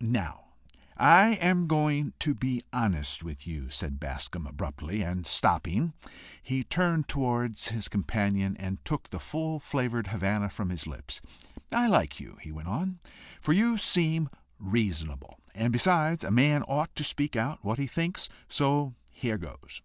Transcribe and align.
"Now, 0.00 0.54
I 0.96 1.34
am 1.34 1.66
going 1.66 2.14
to 2.20 2.34
be 2.34 2.62
honest 2.72 3.22
with 3.22 3.46
you," 3.46 3.68
said 3.68 4.00
Bascombe 4.00 4.48
abruptly, 4.48 5.02
and 5.02 5.26
stopping, 5.26 5.92
he 6.42 6.64
turned 6.64 7.06
towards 7.06 7.68
his 7.68 7.86
companion, 7.86 8.56
and 8.56 8.82
took 8.82 9.10
the 9.10 9.20
full 9.20 9.60
flavoured 9.60 10.06
Havannah 10.06 10.48
from 10.48 10.70
his 10.70 10.86
lips. 10.86 11.20
"I 11.70 11.86
like 11.86 12.18
you," 12.18 12.38
he 12.40 12.50
went 12.50 12.68
on, 12.68 12.98
"for 13.42 13.52
you 13.52 13.76
seem 13.76 14.30
reasonable; 14.58 15.38
and 15.54 15.70
besides, 15.70 16.24
a 16.24 16.30
man 16.30 16.62
ought 16.62 16.94
to 16.96 17.04
speak 17.04 17.36
out 17.36 17.62
what 17.62 17.78
he 17.78 17.86
thinks. 17.86 18.30
So 18.48 18.94
here 19.12 19.36
goes! 19.36 19.82